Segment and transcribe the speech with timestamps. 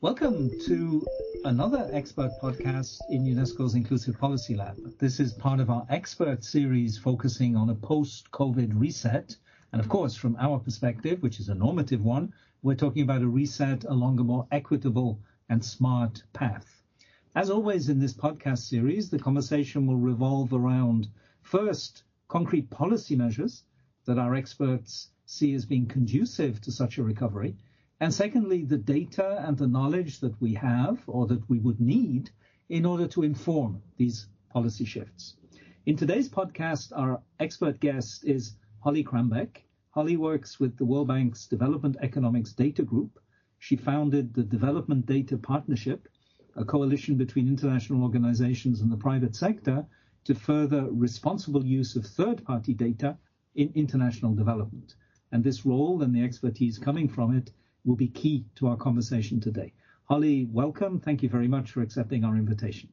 [0.00, 1.04] Welcome to
[1.44, 4.76] another expert podcast in UNESCO's Inclusive Policy Lab.
[4.98, 9.36] This is part of our expert series focusing on a post-COVID reset.
[9.72, 12.32] And of course, from our perspective, which is a normative one,
[12.62, 15.18] we're talking about a reset along a more equitable
[15.48, 16.82] and smart path.
[17.34, 21.08] As always in this podcast series, the conversation will revolve around
[21.42, 23.64] first, concrete policy measures
[24.06, 27.56] that our experts see as being conducive to such a recovery
[27.98, 32.28] and secondly, the data and the knowledge that we have or that we would need
[32.68, 35.36] in order to inform these policy shifts.
[35.86, 39.62] In today's podcast, our expert guest is Holly Krambeck.
[39.92, 43.18] Holly works with the World Bank's Development Economics Data Group.
[43.60, 46.06] She founded the Development Data Partnership,
[46.54, 49.86] a coalition between international organizations and the private sector
[50.24, 53.16] to further responsible use of third-party data
[53.56, 54.94] in international development.
[55.32, 57.50] And this role and the expertise coming from it
[57.84, 59.72] will be key to our conversation today.
[60.04, 61.00] Holly, welcome.
[61.00, 62.88] Thank you very much for accepting our invitation.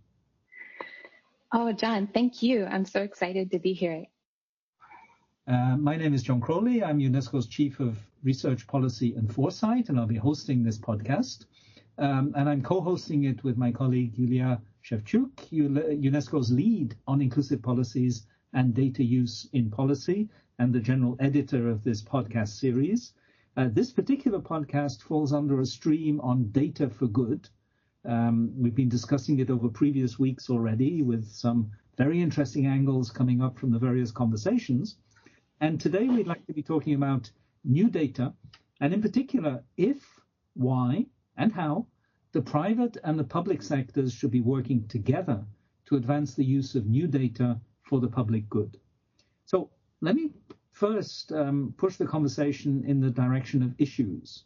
[1.54, 2.66] Oh, John, thank you.
[2.66, 4.06] I'm so excited to be here.
[5.48, 6.84] Uh, my name is John Crowley.
[6.84, 11.46] I'm UNESCO's Chief of Research Policy and Foresight, and I'll be hosting this podcast.
[12.00, 18.26] Um, and I'm co-hosting it with my colleague Iulia Sevciuc, UNESCO's lead on inclusive policies
[18.54, 23.14] and data use in policy, and the general editor of this podcast series.
[23.56, 27.50] Uh, this particular podcast falls under a stream on data for good.
[28.06, 33.42] Um, we've been discussing it over previous weeks already with some very interesting angles coming
[33.42, 34.98] up from the various conversations.
[35.62, 37.32] And today we'd like to be talking about
[37.64, 38.34] new data,
[38.82, 40.04] and in particular, if,
[40.56, 41.06] why,
[41.38, 41.88] and how
[42.34, 45.46] the private and the public sectors should be working together
[45.86, 48.78] to advance the use of new data for the public good.
[49.46, 49.70] So
[50.02, 50.32] let me
[50.84, 54.44] first um, push the conversation in the direction of issues,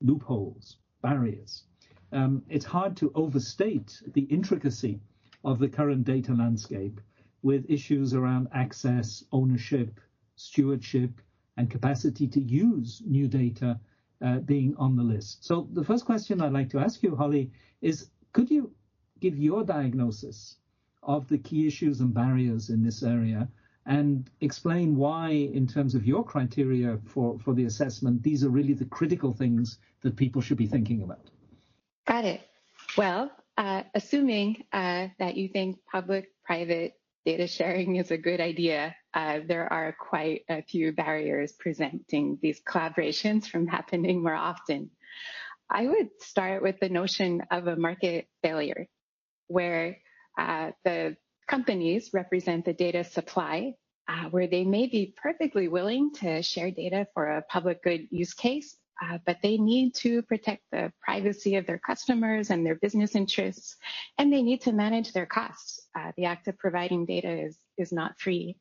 [0.00, 1.62] loopholes, barriers.
[2.10, 4.98] Um, it's hard to overstate the intricacy
[5.44, 7.00] of the current data landscape
[7.42, 10.00] with issues around access, ownership,
[10.34, 11.20] stewardship,
[11.56, 13.78] and capacity to use new data
[14.22, 15.44] uh, being on the list.
[15.44, 18.72] So the first question I'd like to ask you, Holly, is could you
[19.20, 20.56] give your diagnosis
[21.04, 23.48] of the key issues and barriers in this area
[23.86, 28.74] and explain why, in terms of your criteria for, for the assessment, these are really
[28.74, 31.30] the critical things that people should be thinking about.
[32.06, 32.40] Got it.
[32.96, 38.94] Well, uh, assuming uh, that you think public private data sharing is a good idea,
[39.14, 44.90] uh, there are quite a few barriers preventing these collaborations from happening more often.
[45.70, 48.86] I would start with the notion of a market failure,
[49.48, 49.98] where
[50.38, 53.74] uh, the companies represent the data supply,
[54.08, 58.34] uh, where they may be perfectly willing to share data for a public good use
[58.34, 63.14] case, uh, but they need to protect the privacy of their customers and their business
[63.14, 63.76] interests,
[64.18, 65.86] and they need to manage their costs.
[65.98, 68.56] Uh, the act of providing data is, is not free.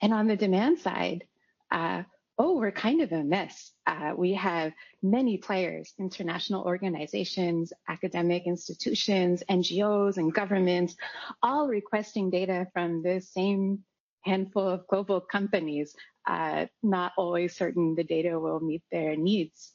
[0.00, 1.24] And on the demand side,
[1.70, 2.02] uh,
[2.40, 3.72] oh, we're kind of a mess.
[3.86, 10.96] Uh, we have many players, international organizations, academic institutions, NGOs, and governments,
[11.42, 13.80] all requesting data from the same
[14.22, 15.94] handful of global companies,
[16.26, 19.74] uh, not always certain the data will meet their needs.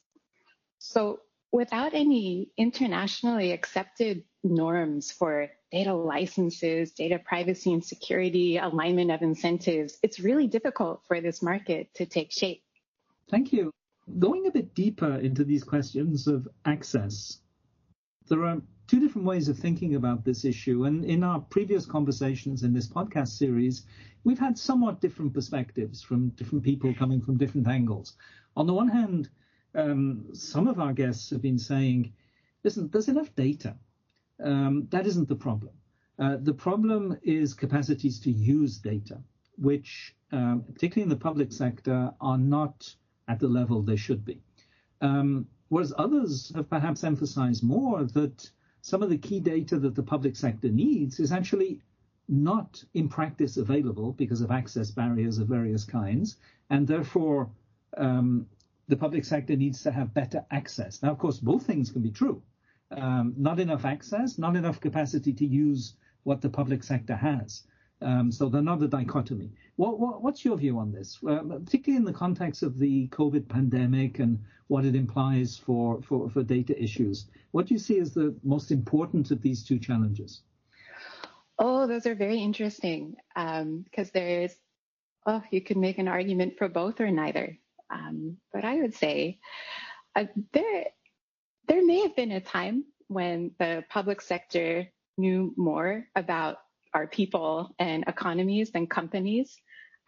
[0.78, 1.20] So
[1.52, 9.98] without any internationally accepted norms for data licenses, data privacy and security, alignment of incentives,
[10.02, 12.62] it's really difficult for this market to take shape.
[13.30, 13.70] Thank you.
[14.18, 17.40] Going a bit deeper into these questions of access,
[18.28, 20.84] there are two different ways of thinking about this issue.
[20.84, 23.84] And in our previous conversations in this podcast series,
[24.22, 28.14] we've had somewhat different perspectives from different people coming from different angles.
[28.56, 29.28] On the one hand,
[29.76, 32.12] um, some of our guests have been saying,
[32.64, 33.76] listen, there's enough data.
[34.42, 35.72] Um, that isn't the problem.
[36.18, 39.18] Uh, the problem is capacities to use data,
[39.58, 42.94] which, um, particularly in the public sector, are not
[43.28, 44.40] at the level they should be.
[45.02, 48.50] Um, whereas others have perhaps emphasized more that
[48.80, 51.80] some of the key data that the public sector needs is actually
[52.28, 56.36] not in practice available because of access barriers of various kinds,
[56.70, 57.50] and therefore
[57.96, 58.46] um,
[58.88, 61.02] the public sector needs to have better access.
[61.02, 62.42] Now, of course, both things can be true.
[62.92, 67.64] Um, not enough access, not enough capacity to use what the public sector has.
[68.02, 69.50] Um, so they're not a dichotomy.
[69.76, 74.18] What, what, what's your view on this, particularly in the context of the COVID pandemic
[74.18, 74.38] and
[74.68, 77.26] what it implies for, for, for data issues?
[77.52, 80.42] What do you see as the most important of these two challenges?
[81.58, 84.54] Oh, those are very interesting because um, there's
[85.26, 87.58] oh, you could make an argument for both or neither.
[87.90, 89.38] Um, but I would say
[90.14, 90.86] uh, there,
[91.68, 94.86] there may have been a time when the public sector
[95.18, 96.58] knew more about
[96.94, 99.56] our people and economies than companies.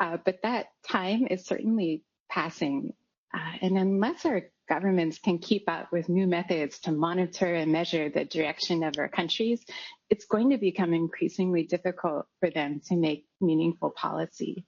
[0.01, 2.93] Uh, but that time is certainly passing.
[3.35, 8.09] Uh, and unless our governments can keep up with new methods to monitor and measure
[8.09, 9.65] the direction of our countries,
[10.11, 14.65] it's going to become increasingly difficult for them to make meaningful policy.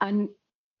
[0.00, 0.28] On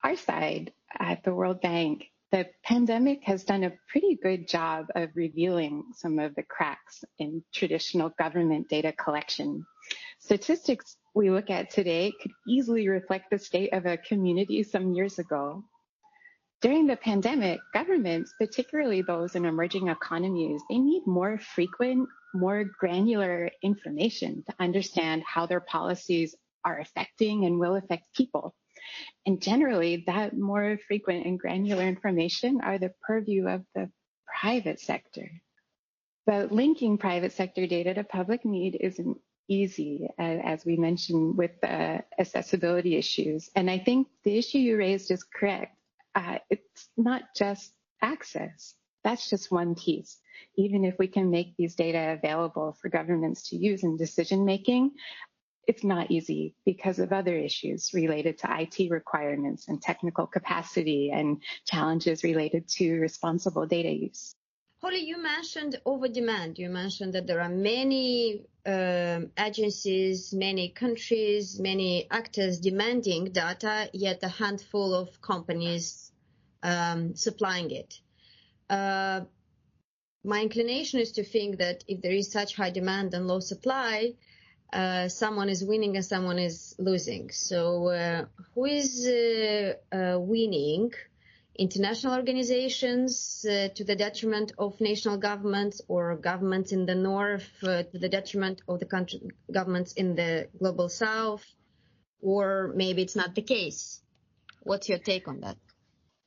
[0.02, 5.10] our side at the World Bank, the pandemic has done a pretty good job of
[5.14, 9.66] revealing some of the cracks in traditional government data collection.
[10.18, 15.18] Statistics we look at today could easily reflect the state of a community some years
[15.18, 15.62] ago.
[16.62, 23.50] During the pandemic, governments, particularly those in emerging economies, they need more frequent, more granular
[23.62, 26.34] information to understand how their policies
[26.64, 28.54] are affecting and will affect people.
[29.26, 33.90] And generally, that more frequent and granular information are the purview of the
[34.40, 35.30] private sector.
[36.26, 39.18] But linking private sector data to public need isn't
[39.48, 43.50] easy, as we mentioned with the accessibility issues.
[43.56, 45.76] And I think the issue you raised is correct.
[46.14, 48.74] Uh, it's not just access.
[49.04, 50.18] That's just one piece.
[50.56, 54.92] Even if we can make these data available for governments to use in decision making,
[55.66, 61.42] it's not easy because of other issues related to IT requirements and technical capacity and
[61.66, 64.34] challenges related to responsible data use.
[64.82, 66.58] Holly, you mentioned over demand.
[66.58, 74.18] You mentioned that there are many um, agencies, many countries, many actors demanding data, yet
[74.24, 76.10] a handful of companies
[76.64, 78.00] um, supplying it.
[78.68, 79.20] Uh,
[80.24, 84.14] my inclination is to think that if there is such high demand and low supply,
[84.72, 87.30] uh, someone is winning and someone is losing.
[87.30, 88.24] So uh,
[88.54, 90.92] who is uh, uh winning?
[91.54, 97.86] International organizations uh, to the detriment of national governments or governments in the north to
[97.92, 99.20] the detriment of the country
[99.52, 101.44] governments in the global south?
[102.22, 104.00] Or maybe it's not the case.
[104.62, 105.58] What's your take on that?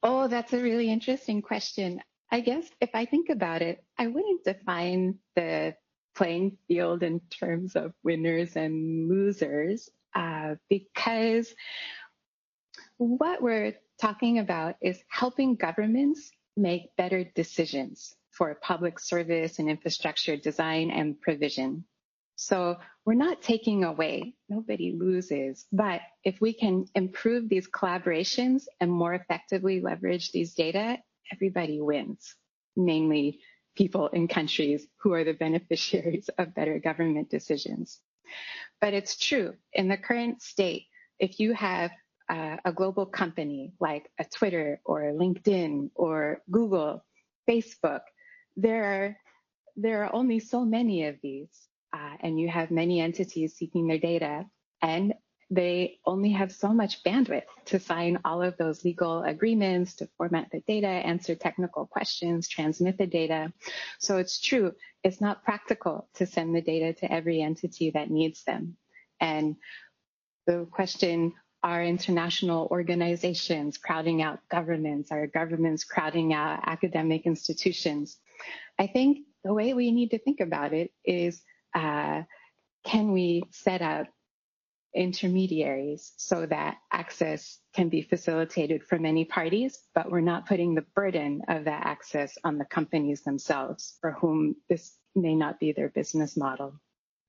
[0.03, 2.01] Oh, that's a really interesting question.
[2.29, 5.75] I guess if I think about it, I wouldn't define the
[6.15, 11.53] playing field in terms of winners and losers uh, because
[12.97, 20.37] what we're talking about is helping governments make better decisions for public service and infrastructure
[20.37, 21.85] design and provision.
[22.37, 28.91] So we're not taking away, nobody loses, but if we can improve these collaborations and
[28.91, 30.97] more effectively leverage these data,
[31.31, 32.35] everybody wins,
[32.75, 33.39] mainly
[33.75, 37.99] people in countries who are the beneficiaries of better government decisions.
[38.81, 40.85] But it's true in the current state,
[41.19, 41.91] if you have
[42.29, 47.03] uh, a global company like a Twitter or LinkedIn or Google,
[47.49, 48.01] Facebook,
[48.57, 49.17] there are,
[49.75, 51.49] there are only so many of these.
[51.93, 54.45] Uh, and you have many entities seeking their data.
[54.81, 55.13] And
[55.49, 60.49] they only have so much bandwidth to sign all of those legal agreements, to format
[60.51, 63.53] the data, answer technical questions, transmit the data.
[63.99, 68.43] So it's true, it's not practical to send the data to every entity that needs
[68.43, 68.77] them.
[69.19, 69.55] And
[70.47, 75.11] the question, are international organizations crowding out governments?
[75.11, 78.17] Are governments crowding out academic institutions?
[78.77, 81.41] I think the way we need to think about it is,
[81.73, 82.23] uh,
[82.83, 84.07] can we set up
[84.95, 90.85] intermediaries so that access can be facilitated for many parties, but we're not putting the
[90.95, 95.89] burden of that access on the companies themselves for whom this may not be their
[95.89, 96.79] business model.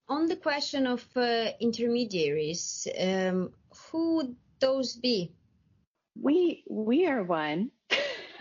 [0.09, 3.53] On the question of uh, intermediaries, um,
[3.91, 5.33] who would those be?
[6.21, 7.73] We we are one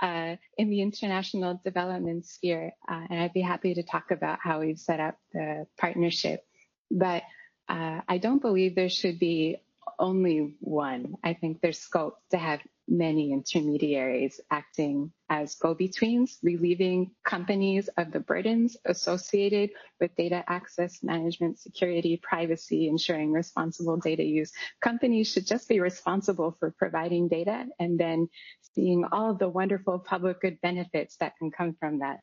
[0.00, 4.60] uh, in the international development sphere, uh, and I'd be happy to talk about how
[4.60, 6.42] we've set up the partnership.
[6.90, 7.22] But
[7.70, 9.58] uh, I don't believe there should be
[9.98, 11.16] only one.
[11.22, 18.18] I think there's scope to have many intermediaries acting as go-betweens, relieving companies of the
[18.18, 24.50] burdens associated with data access management, security, privacy, ensuring responsible data use.
[24.80, 28.28] Companies should just be responsible for providing data and then
[28.74, 32.18] seeing all of the wonderful public good benefits that can come from that.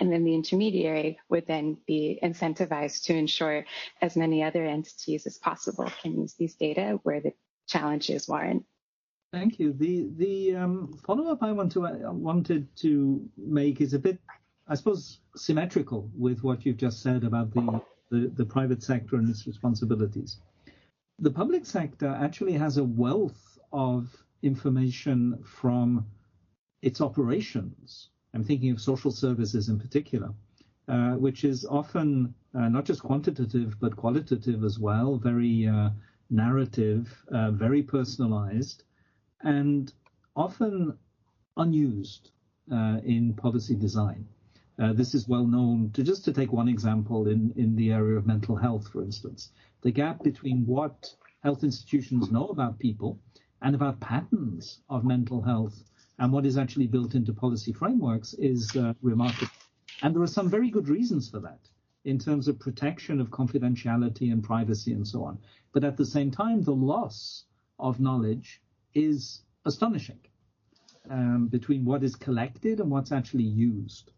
[0.00, 3.66] And then the intermediary would then be incentivized to ensure
[4.00, 7.34] as many other entities as possible can use these data where the
[7.68, 8.64] challenges warrant.
[9.32, 9.72] Thank you.
[9.72, 14.18] The the um, follow up I want to uh, wanted to make is a bit,
[14.66, 17.80] I suppose, symmetrical with what you've just said about the,
[18.10, 20.38] the, the private sector and its responsibilities.
[21.20, 24.08] the public sector actually has a wealth of
[24.42, 26.06] information from
[26.82, 28.08] its operations.
[28.34, 30.30] I'm thinking of social services in particular,
[30.88, 35.90] uh, which is often uh, not just quantitative but qualitative as well, very uh,
[36.30, 38.84] narrative, uh, very personalized,
[39.42, 39.92] and
[40.36, 40.96] often
[41.56, 42.30] unused
[42.72, 44.26] uh, in policy design.
[44.78, 48.16] Uh, this is well known to just to take one example in, in the area
[48.16, 49.50] of mental health, for instance.
[49.82, 53.18] The gap between what health institutions know about people
[53.60, 55.84] and about patterns of mental health
[56.20, 59.50] and what is actually built into policy frameworks is uh, remarkable.
[60.02, 61.60] And there are some very good reasons for that
[62.04, 65.38] in terms of protection of confidentiality and privacy and so on.
[65.72, 67.44] But at the same time, the loss
[67.78, 68.60] of knowledge
[68.94, 70.20] is astonishing
[71.10, 74.12] um, between what is collected and what's actually used.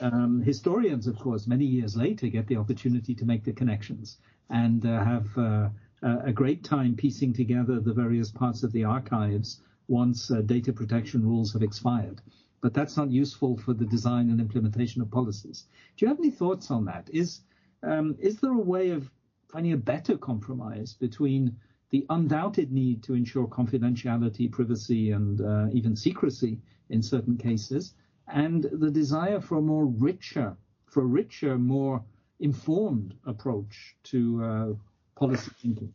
[0.00, 4.18] Um, historians, of course, many years later get the opportunity to make the connections
[4.50, 5.68] and uh, have uh,
[6.02, 11.22] a great time piecing together the various parts of the archives once uh, data protection
[11.22, 12.20] rules have expired.
[12.60, 15.66] But that's not useful for the design and implementation of policies.
[15.96, 17.08] Do you have any thoughts on that?
[17.12, 17.40] Is
[17.82, 19.10] um, is there a way of
[19.48, 21.56] finding a better compromise between
[21.90, 26.58] the undoubted need to ensure confidentiality, privacy, and uh, even secrecy
[26.90, 27.94] in certain cases,
[28.28, 32.02] and the desire for a more richer, for a richer, more
[32.40, 34.72] informed approach to uh,
[35.14, 35.92] policy thinking.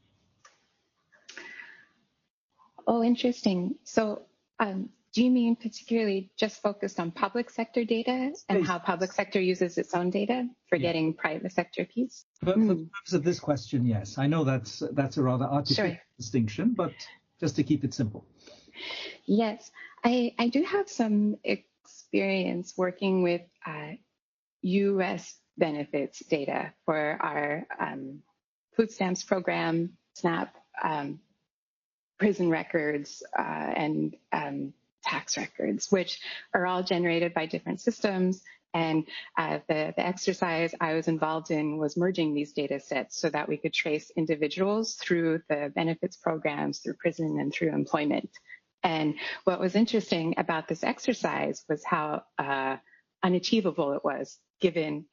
[2.91, 3.75] Oh, interesting.
[3.85, 4.23] So,
[4.59, 9.39] um, do you mean particularly just focused on public sector data and how public sector
[9.39, 11.21] uses its own data, forgetting yeah.
[11.21, 12.25] private sector piece?
[12.43, 12.67] For, mm.
[12.67, 14.17] for, the purpose of this question, yes.
[14.17, 16.01] I know that's that's a rather artificial sure.
[16.17, 16.91] distinction, but
[17.39, 18.25] just to keep it simple.
[19.25, 19.71] Yes,
[20.03, 23.91] I, I do have some experience working with uh,
[24.63, 25.33] U.S.
[25.57, 28.21] benefits data for our um,
[28.75, 31.21] food stamps program, SNAP, um,
[32.21, 34.73] prison records, uh, and um,
[35.03, 36.19] tax records, which
[36.53, 38.43] are all generated by different systems.
[38.75, 39.07] And
[39.39, 43.49] uh, the, the exercise I was involved in was merging these data sets so that
[43.49, 48.29] we could trace individuals through the benefits programs, through prison, and through employment.
[48.83, 52.77] And what was interesting about this exercise was how uh,
[53.23, 55.05] unachievable it was, given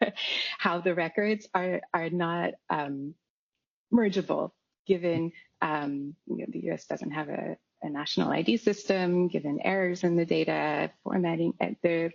[0.58, 3.14] how the records are are not um,
[3.90, 4.52] mergeable,
[4.86, 6.86] given um, you know, the U.S.
[6.86, 11.54] doesn't have a, a, national ID system, given errors in the data, formatting.
[11.60, 12.10] Uh, there,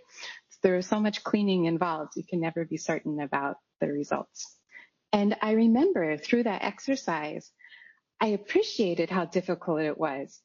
[0.62, 2.12] there is so much cleaning involved.
[2.16, 4.54] You can never be certain about the results.
[5.12, 7.50] And I remember through that exercise,
[8.20, 10.38] I appreciated how difficult it was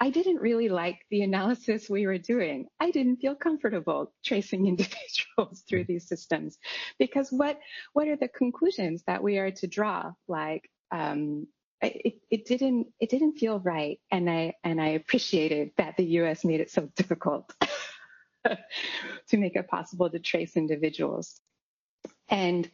[0.00, 2.66] I didn't really like the analysis we were doing.
[2.80, 6.58] I didn't feel comfortable tracing individuals through these systems
[6.98, 7.58] because what
[7.92, 10.12] what are the conclusions that we are to draw?
[10.28, 11.48] Like um,
[11.82, 16.44] it, it didn't it didn't feel right, and I and I appreciated that the U.S.
[16.44, 17.52] made it so difficult
[18.46, 21.40] to make it possible to trace individuals.
[22.28, 22.70] And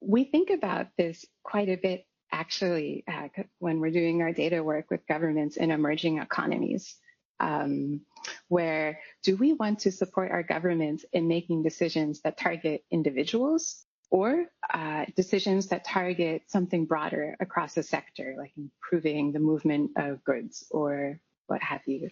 [0.00, 4.90] we think about this quite a bit actually uh, when we're doing our data work
[4.90, 6.96] with governments in emerging economies.
[7.40, 8.02] Um,
[8.48, 14.46] where do we want to support our governments in making decisions that target individuals or
[14.72, 20.66] uh, decisions that target something broader across a sector, like improving the movement of goods
[20.70, 22.10] or what have you?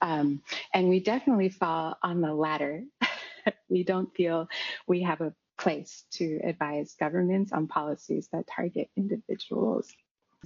[0.00, 0.42] Um,
[0.72, 2.84] and we definitely fall on the latter.
[3.68, 4.48] we don't feel
[4.86, 9.92] we have a place to advise governments on policies that target individuals.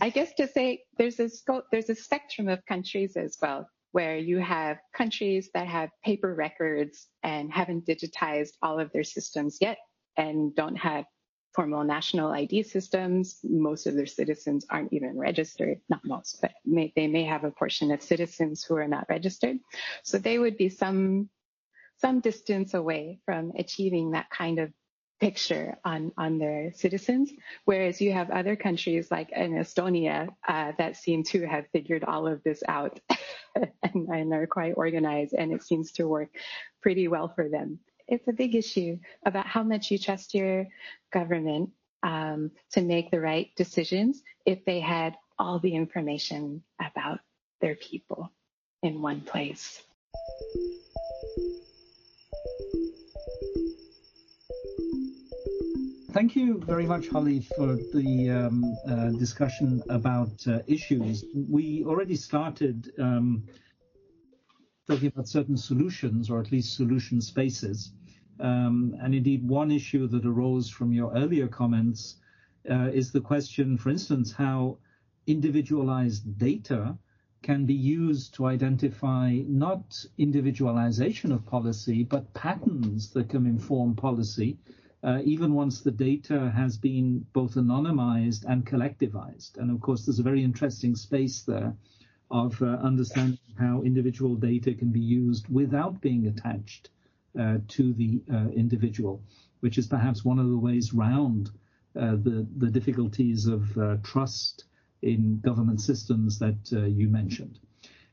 [0.01, 4.17] I guess to say there's a scope, there's a spectrum of countries as well, where
[4.17, 9.79] you have countries that have paper records and haven't digitized all of their systems yet
[10.17, 11.05] and don't have
[11.55, 13.39] formal national ID systems.
[13.45, 15.81] Most of their citizens aren't even registered.
[15.89, 19.59] Not most, but may, they may have a portion of citizens who are not registered.
[20.03, 21.31] So they would be some
[21.99, 24.73] some distance away from achieving that kind of
[25.21, 27.31] picture on, on their citizens,
[27.65, 32.27] whereas you have other countries like in Estonia uh, that seem to have figured all
[32.27, 33.01] of this out
[33.55, 36.31] and, and are quite organized, and it seems to work
[36.83, 37.79] pretty well for them.
[38.07, 40.67] It's a big issue about how much you trust your
[41.13, 41.71] government
[42.03, 47.21] um, to make the right decisions if they had all the information about
[47.61, 48.31] their people
[48.83, 49.83] in one place.
[56.15, 61.25] thank you very much, Holly, for the um, uh, discussion about uh, issues.
[61.35, 63.43] We already started um,
[64.87, 67.93] talking about certain solutions, or at least solution spaces.
[68.41, 72.17] Um, and indeed, one issue that arose from your earlier comments
[72.71, 74.79] uh, is the question, for instance, how
[75.27, 76.97] individualized data
[77.43, 84.57] can be used to identify not individualization of policy, but patterns that can inform policy,
[85.03, 89.59] uh, even once the data has been both anonymized and collectivized.
[89.59, 91.75] And of course, there's a very interesting space there
[92.31, 96.91] of uh, understanding how individual data can be used without being attached
[97.39, 99.23] uh, to the uh, individual,
[99.61, 101.51] which is perhaps one of the ways round
[101.97, 104.65] uh, the, the difficulties of uh, trust
[105.03, 107.59] in government systems that uh, you mentioned.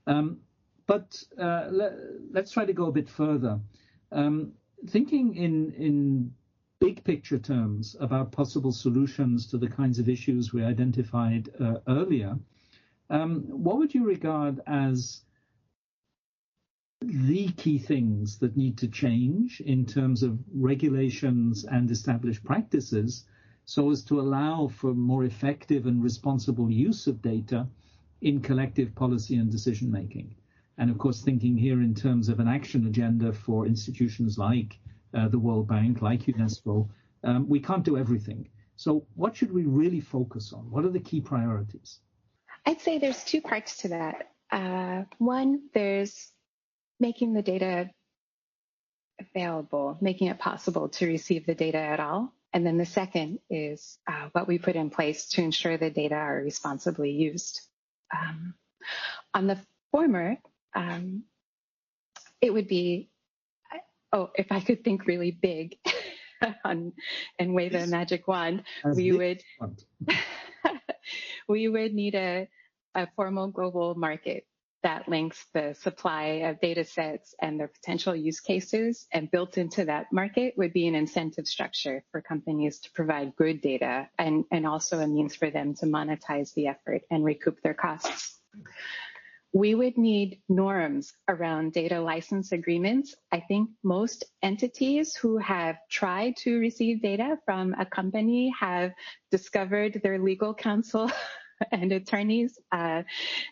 [0.06, 0.38] Um,
[0.86, 1.94] but uh, let,
[2.44, 3.60] us try to go a bit further.
[4.12, 4.52] Um,
[4.88, 6.34] thinking in, in
[6.80, 11.50] big picture terms about possible solutions to the kinds of issues we identified
[11.88, 12.38] earlier,
[13.12, 15.22] um, what would you regard as
[17.02, 23.26] the key things that need to change in terms of regulations and established practices
[23.66, 27.68] so as to allow for more effective and responsible use of data
[28.22, 30.34] in collective policy and decision making.
[30.78, 34.80] And of course, thinking here in terms of an action agenda for institutions like
[35.14, 36.88] uh, the World Bank, like UNESCO,
[37.26, 38.48] um, we can't do everything.
[38.78, 40.72] So, what should we really focus on?
[40.72, 42.00] What are the key priorities?
[42.66, 44.32] I'd say there's two parts to that.
[44.52, 46.32] Uh, one, there's
[47.00, 47.90] making the data
[49.20, 52.34] available, making it possible to receive the data at all.
[52.54, 56.16] And then the second is uh, what we put in place to ensure the data
[56.16, 57.62] are responsibly used.
[58.14, 58.56] Um,
[59.34, 59.58] on the
[59.92, 60.38] former,
[60.76, 61.24] um,
[62.42, 63.10] it would be,
[64.12, 65.78] oh, if I could think really big
[66.66, 66.92] on,
[67.40, 69.42] and wave a magic wand, we would,
[71.48, 72.48] we would need a,
[72.96, 74.46] a formal global market
[74.84, 79.08] that links the supply of data sets and their potential use cases.
[79.12, 83.62] And built into that market would be an incentive structure for companies to provide good
[83.62, 87.76] data and, and also a means for them to monetize the effort and recoup their
[87.76, 88.40] costs.
[89.54, 93.14] We would need norms around data license agreements.
[93.34, 98.94] I think most entities who have tried to receive data from a company have
[99.30, 101.12] discovered their legal counsel
[101.72, 103.04] and attorneys uh,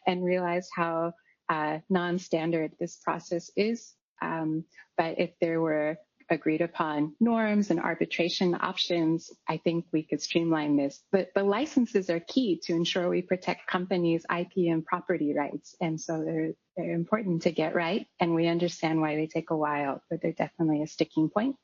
[0.07, 1.13] and realized how
[1.49, 3.93] uh, non-standard this process is.
[4.21, 4.63] Um,
[4.97, 5.97] but if there were
[6.29, 11.01] agreed upon norms and arbitration options, I think we could streamline this.
[11.11, 15.75] But the licenses are key to ensure we protect companies' IP and property rights.
[15.81, 18.07] And so they're, they're important to get right.
[18.19, 21.55] And we understand why they take a while, but they're definitely a sticking point.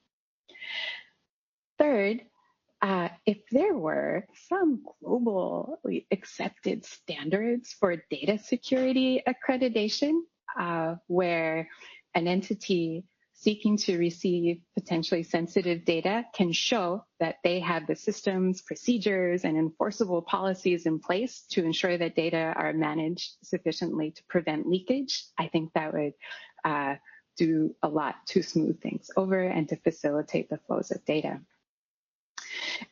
[1.77, 2.21] Third,
[2.81, 10.19] uh, if there were some globally accepted standards for data security accreditation,
[10.57, 11.67] uh, where
[12.13, 13.03] an entity
[13.35, 19.57] seeking to receive potentially sensitive data can show that they have the systems, procedures, and
[19.57, 25.47] enforceable policies in place to ensure that data are managed sufficiently to prevent leakage, I
[25.47, 26.13] think that would
[26.63, 26.95] uh,
[27.37, 31.41] do a lot to smooth things over and to facilitate the flows of data.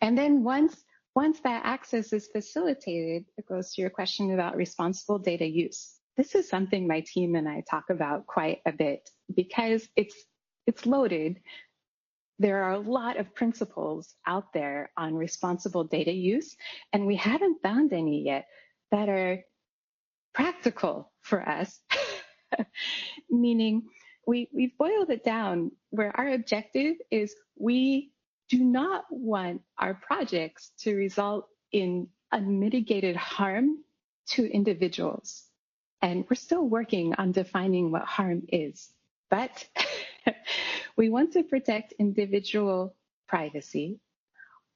[0.01, 0.75] And then once
[1.15, 5.99] once that access is facilitated, it goes to your question about responsible data use.
[6.17, 10.15] This is something my team and I talk about quite a bit because it's
[10.65, 11.39] it's loaded.
[12.39, 16.56] There are a lot of principles out there on responsible data use,
[16.91, 18.47] and we haven't found any yet
[18.91, 19.43] that are
[20.34, 21.80] practical for us.
[23.30, 23.84] Meaning,
[24.26, 28.12] we, we've boiled it down where our objective is we
[28.49, 33.78] do not want our projects to result in unmitigated harm
[34.28, 35.43] to individuals.
[36.02, 38.89] And we're still working on defining what harm is.
[39.30, 39.65] But
[40.97, 42.95] we want to protect individual
[43.27, 43.99] privacy.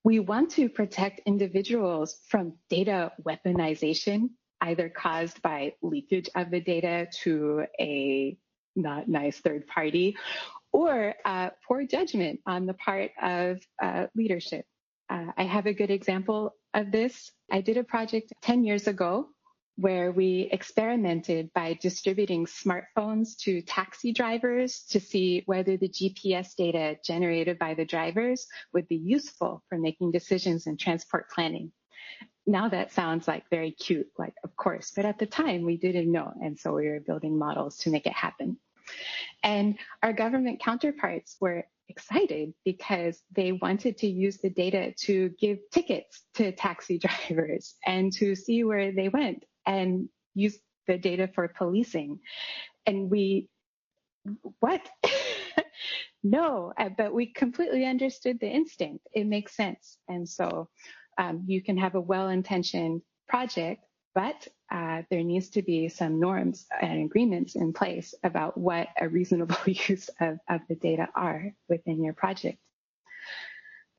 [0.03, 4.29] We want to protect individuals from data weaponization,
[4.61, 8.37] either caused by leakage of the data to a
[8.75, 10.15] not nice third party
[10.71, 14.65] or uh, poor judgment on the part of uh, leadership.
[15.09, 17.31] Uh, I have a good example of this.
[17.51, 19.29] I did a project 10 years ago
[19.77, 26.97] where we experimented by distributing smartphones to taxi drivers to see whether the GPS data
[27.05, 31.71] generated by the drivers would be useful for making decisions in transport planning.
[32.47, 36.11] Now that sounds like very cute, like of course, but at the time we didn't
[36.11, 36.33] know.
[36.41, 38.57] And so we were building models to make it happen.
[39.43, 45.59] And our government counterparts were excited because they wanted to use the data to give
[45.71, 46.97] tickets to taxi
[47.29, 52.19] drivers and to see where they went and use the data for policing.
[52.85, 53.49] And we,
[54.59, 54.81] what?
[56.23, 59.05] no, uh, but we completely understood the instinct.
[59.13, 59.97] It makes sense.
[60.07, 60.69] And so
[61.17, 63.83] um, you can have a well-intentioned project,
[64.15, 69.07] but uh, there needs to be some norms and agreements in place about what a
[69.07, 72.57] reasonable use of, of the data are within your project.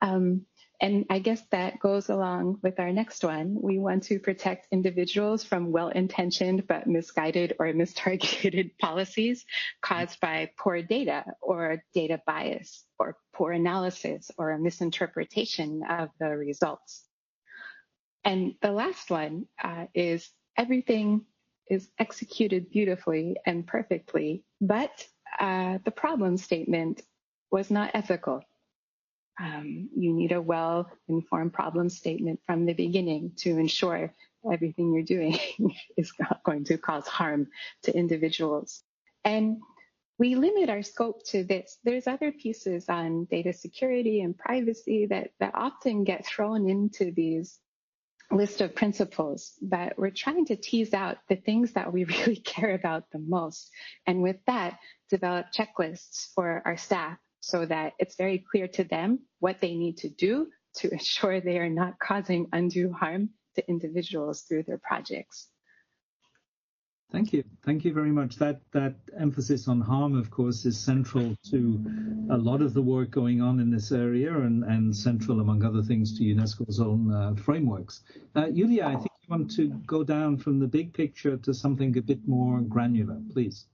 [0.00, 0.46] Um,
[0.81, 3.57] and I guess that goes along with our next one.
[3.61, 9.45] We want to protect individuals from well-intentioned but misguided or mistargeted policies
[9.83, 16.29] caused by poor data or data bias or poor analysis or a misinterpretation of the
[16.29, 17.05] results.
[18.25, 21.25] And the last one uh, is everything
[21.69, 25.07] is executed beautifully and perfectly, but
[25.41, 27.03] uh, the problem statement
[27.51, 28.43] was not ethical.
[29.40, 34.12] Um, you need a well-informed problem statement from the beginning to ensure
[34.51, 35.38] everything you're doing
[35.96, 37.48] is not going to cause harm
[37.85, 38.83] to individuals.
[39.24, 39.59] And
[40.18, 41.79] we limit our scope to this.
[41.85, 47.59] There's other pieces on data security and privacy that, that often get thrown into these
[48.31, 52.74] list of principles, but we're trying to tease out the things that we really care
[52.74, 53.70] about the most.
[54.07, 57.16] And with that, develop checklists for our staff
[57.48, 61.58] so that it's very clear to them what they need to do to ensure they
[61.58, 65.48] are not causing undue harm to individuals through their projects.
[67.11, 67.42] Thank you.
[67.64, 68.37] Thank you very much.
[68.37, 71.58] That that emphasis on harm, of course, is central to
[72.30, 75.82] a lot of the work going on in this area and, and central, among other
[75.82, 78.02] things, to UNESCO's own uh, frameworks.
[78.37, 81.96] Uh, Iulia, I think you want to go down from the big picture to something
[81.96, 83.64] a bit more granular, please.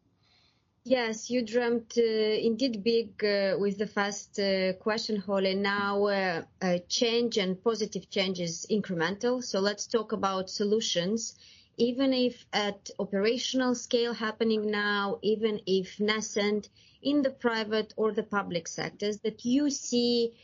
[0.87, 5.55] Yes, you dreamt uh, indeed big uh, with the first uh, question, Holly.
[5.55, 6.42] Now, uh,
[6.88, 9.42] change and positive change is incremental.
[9.42, 11.37] So let's talk about solutions.
[11.79, 16.68] Even if at operational scale happening now, even if nascent
[17.03, 20.35] in the private or the public sectors, that you see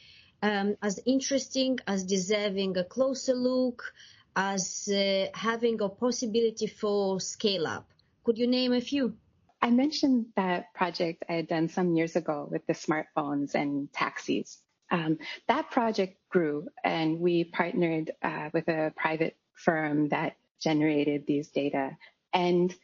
[0.43, 3.93] um, as interesting, as deserving a closer look,
[4.35, 7.87] as uh, having a possibility for scale up.
[8.25, 9.17] Could you name a few?
[9.63, 14.59] I mentioned that project I had done some years ago with the smartphones and taxis.
[14.91, 15.19] Um,
[15.49, 21.97] that project grew and we partnered uh, with a private firm that generated these data.
[22.33, 22.75] And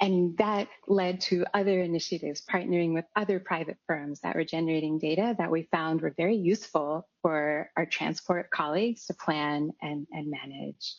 [0.00, 5.34] and that led to other initiatives partnering with other private firms that were generating data
[5.38, 10.94] that we found were very useful for our transport colleagues to plan and, and manage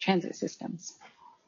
[0.00, 0.96] transit systems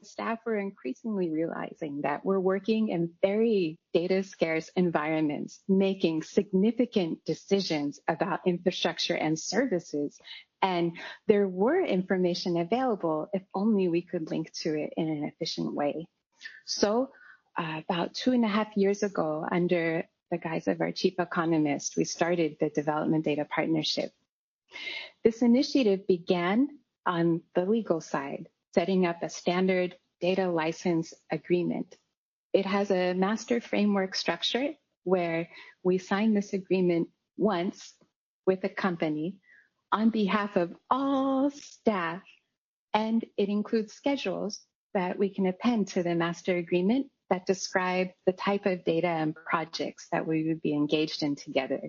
[0.07, 8.01] staff were increasingly realizing that we're working in very data scarce environments, making significant decisions
[8.09, 10.19] about infrastructure and services.
[10.63, 10.93] And
[11.27, 16.07] there were information available if only we could link to it in an efficient way.
[16.65, 17.11] So
[17.57, 21.97] uh, about two and a half years ago, under the guise of our chief economist,
[21.97, 24.11] we started the Development Data Partnership.
[25.25, 26.69] This initiative began
[27.07, 31.97] on the legal side setting up a standard data license agreement.
[32.53, 35.49] It has a master framework structure where
[35.83, 37.09] we sign this agreement
[37.39, 37.95] once
[38.47, 39.37] with a company
[39.93, 42.21] on behalf of all staff,
[42.93, 44.61] and it includes schedules
[44.93, 49.35] that we can append to the master agreement that describe the type of data and
[49.35, 51.81] projects that we would be engaged in together.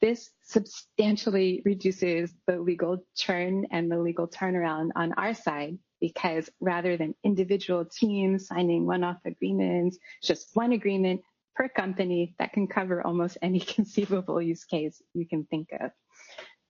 [0.00, 6.96] This substantially reduces the legal churn and the legal turnaround on our side because rather
[6.96, 11.20] than individual teams signing one-off agreements, just one agreement
[11.54, 15.90] per company that can cover almost any conceivable use case you can think of.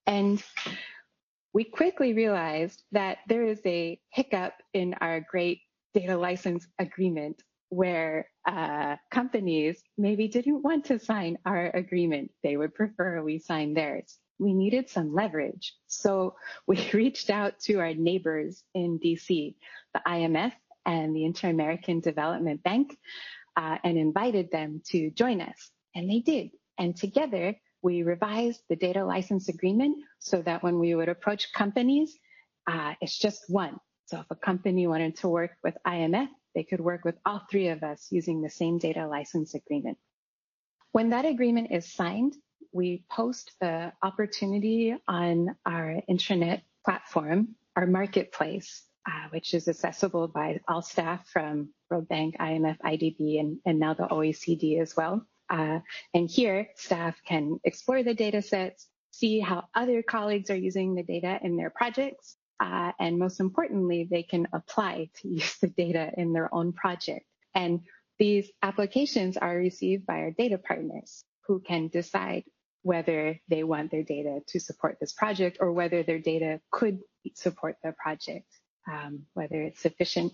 [0.07, 0.43] And
[1.53, 5.61] we quickly realized that there is a hiccup in our great
[5.95, 12.31] data license agreement where uh, companies maybe didn't want to sign our agreement.
[12.43, 15.75] They would prefer we sign theirs we needed some leverage.
[15.87, 19.55] So we reached out to our neighbors in DC,
[19.93, 20.53] the IMF
[20.87, 22.99] and the Inter-American Development Bank,
[23.57, 25.71] uh, and invited them to join us.
[25.95, 26.51] And they did.
[26.79, 32.19] And together we revised the data license agreement so that when we would approach companies,
[32.67, 33.79] uh, it's just one.
[34.07, 37.69] So if a company wanted to work with IMF, they could work with all three
[37.69, 39.99] of us using the same data license agreement.
[40.93, 42.35] When that agreement is signed,
[42.73, 50.61] we post the opportunity on our intranet platform, our marketplace, uh, which is accessible by
[50.69, 55.27] all staff from World Bank, IMF, IDB, and, and now the OECD as well.
[55.51, 55.81] Uh,
[56.15, 61.03] and here, staff can explore the data sets, see how other colleagues are using the
[61.03, 66.11] data in their projects, uh, and most importantly, they can apply to use the data
[66.17, 67.27] in their own project.
[67.55, 67.81] And
[68.19, 72.45] these applications are received by our data partners who can decide
[72.85, 77.01] whether they want their data to support this project or whether their data could
[77.35, 78.47] support the project,
[78.91, 80.33] um, whether it's sufficient.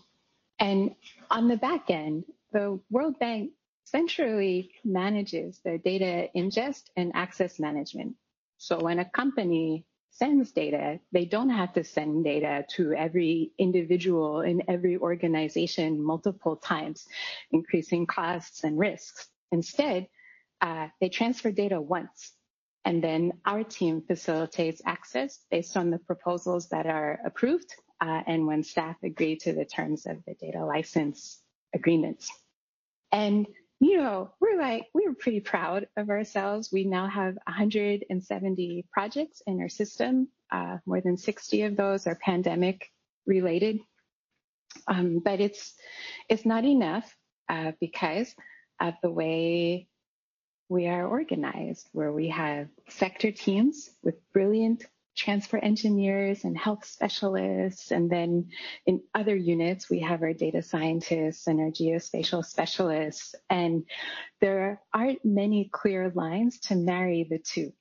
[0.58, 0.96] And
[1.30, 3.52] on the back end, the World Bank
[3.84, 8.16] centrally manages the data ingest and access management.
[8.58, 14.40] So when a company sends data, they don't have to send data to every individual
[14.40, 17.06] in every organization multiple times,
[17.52, 19.28] increasing costs and risks.
[19.52, 20.08] Instead,
[20.60, 22.32] uh, they transfer data once
[22.84, 28.46] and then our team facilitates access based on the proposals that are approved uh, and
[28.46, 31.40] when staff agree to the terms of the data license
[31.74, 32.30] agreements.
[33.12, 33.46] And,
[33.80, 36.70] you know, we're like, we are pretty proud of ourselves.
[36.72, 40.28] We now have 170 projects in our system.
[40.50, 42.88] Uh, more than 60 of those are pandemic
[43.26, 43.80] related.
[44.86, 45.74] Um, but it's,
[46.28, 47.14] it's not enough
[47.48, 48.34] uh, because
[48.80, 49.88] of the way
[50.70, 57.90] we are organized where we have sector teams with brilliant transport engineers and health specialists.
[57.90, 58.50] And then
[58.86, 63.34] in other units, we have our data scientists and our geospatial specialists.
[63.50, 63.82] And
[64.40, 67.72] there aren't many clear lines to marry the two.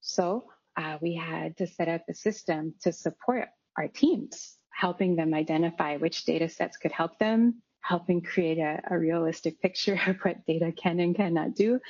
[0.00, 0.44] So
[0.76, 5.96] uh, we had to set up a system to support our teams, helping them identify
[5.96, 10.72] which data sets could help them helping create a, a, realistic picture of what data
[10.72, 11.80] can and cannot do,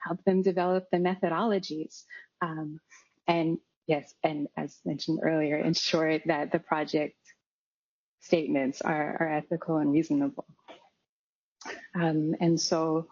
[0.00, 2.04] help them develop the methodologies.
[2.40, 2.80] Um,
[3.26, 7.16] and yes, and as mentioned earlier, ensure that the project
[8.20, 10.46] statements are, are ethical and reasonable.
[11.94, 13.08] Um, and so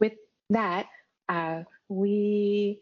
[0.00, 0.14] with
[0.50, 0.86] that,
[1.28, 2.80] uh, we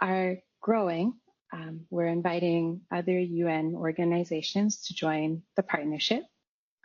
[0.00, 1.14] are growing.
[1.52, 6.22] Um, we're inviting other UN organizations to join the partnership.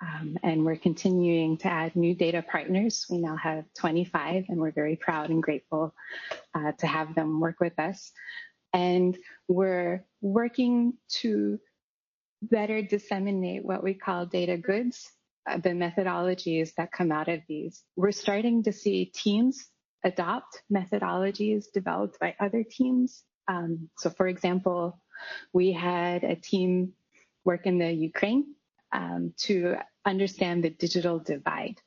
[0.02, 3.06] Um, and we're continuing to add new data partners.
[3.10, 5.94] We now have 25, and we're very proud and grateful
[6.54, 8.12] uh, to have them work with us.
[8.74, 11.60] And we're working to
[12.42, 15.10] better disseminate what we call data goods,
[15.50, 17.84] uh, the methodologies that come out of these.
[17.96, 19.66] We're starting to see teams
[20.04, 23.24] adopt methodologies developed by other teams.
[23.48, 25.00] Um, so, for example,
[25.54, 26.94] we had a team
[27.46, 28.55] work in the Ukraine
[28.96, 31.82] um, to understand the digital divide.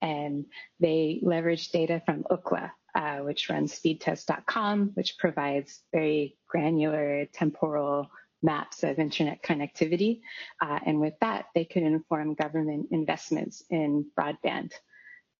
[0.00, 0.46] And
[0.80, 8.10] they leverage data from Ookla, uh, which runs speedtest.com, which provides very granular temporal
[8.42, 10.20] maps of internet connectivity.
[10.60, 14.72] Uh, and with that, they could inform government investments in broadband.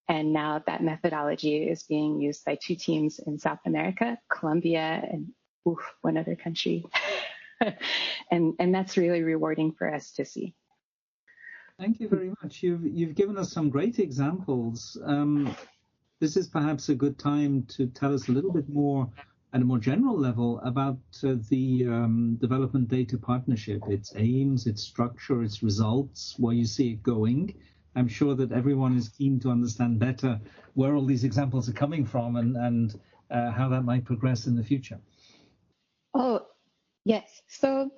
[0.09, 5.29] And now that methodology is being used by two teams in South America, Colombia and
[5.67, 6.85] oof, one other country.
[8.31, 10.55] and, and that's really rewarding for us to see.
[11.79, 12.63] Thank you very much.
[12.63, 14.97] You've you've given us some great examples.
[15.05, 15.57] Um,
[16.21, 19.11] this is perhaps a good time to tell us a little bit more
[19.53, 24.83] at a more general level about uh, the um, development data partnership, its aims, its
[24.83, 27.55] structure, its results, where you see it going.
[27.97, 30.41] I'm sure that everyone is keen to understand better
[30.75, 34.57] where all these examples are coming from and, and uh, how that might progress in
[34.57, 34.99] the future.
[36.15, 36.47] Oh,
[37.05, 37.43] yes.
[37.47, 37.91] So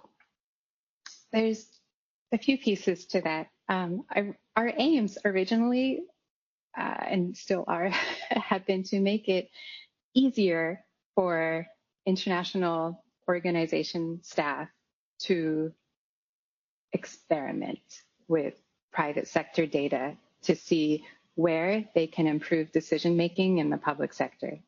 [1.32, 1.66] there's
[2.32, 3.48] a few pieces to that.
[3.68, 6.02] Um, our, our, aims originally,
[6.78, 7.88] uh, and still are,
[8.30, 9.50] have been to make it
[10.14, 11.66] easier for
[12.06, 14.68] international organization staff
[15.18, 15.72] to
[16.92, 17.80] experiment
[18.28, 18.54] with
[18.92, 24.58] private sector data to see where they can improve decision making in the public sector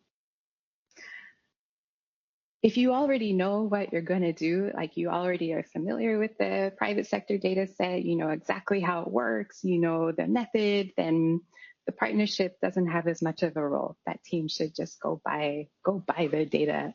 [2.62, 6.36] if you already know what you're going to do, like you already are familiar with
[6.38, 10.92] the private sector data set, you know exactly how it works, you know the method,
[10.96, 11.40] then
[11.86, 13.96] the partnership doesn't have as much of a role.
[14.06, 16.94] That team should just go buy, go buy the data.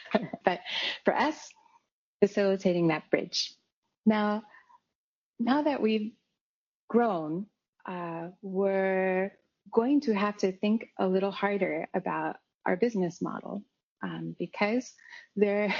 [0.44, 0.60] but
[1.04, 1.48] for us,
[2.20, 3.54] facilitating that bridge.
[4.04, 4.42] Now,
[5.38, 6.12] now that we've
[6.88, 7.46] grown,
[7.86, 9.32] uh, we're
[9.72, 13.62] going to have to think a little harder about our business model
[14.04, 14.92] um, because
[15.34, 15.74] there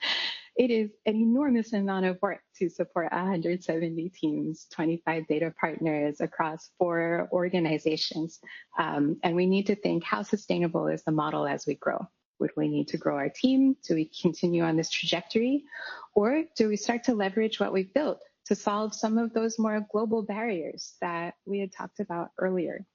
[0.56, 6.70] it is an enormous amount of work to support 170 teams, 25 data partners across
[6.78, 8.38] four organizations.
[8.78, 12.06] Um, and we need to think how sustainable is the model as we grow?
[12.38, 13.76] Would we need to grow our team?
[13.86, 15.64] Do we continue on this trajectory?
[16.14, 19.84] Or do we start to leverage what we've built to solve some of those more
[19.90, 22.86] global barriers that we had talked about earlier?